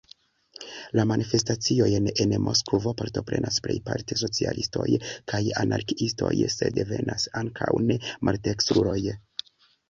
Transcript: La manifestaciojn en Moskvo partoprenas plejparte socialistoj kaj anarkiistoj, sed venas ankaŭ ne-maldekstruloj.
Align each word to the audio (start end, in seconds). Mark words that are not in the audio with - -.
La 0.99 1.03
manifestaciojn 1.09 2.07
en 2.23 2.31
Moskvo 2.45 2.93
partoprenas 3.01 3.59
plejparte 3.67 4.17
socialistoj 4.21 4.87
kaj 5.33 5.43
anarkiistoj, 5.65 6.33
sed 6.55 6.81
venas 6.95 7.29
ankaŭ 7.43 7.71
ne-maldekstruloj. 7.91 8.99